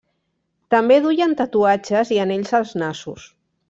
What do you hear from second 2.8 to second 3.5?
nassos.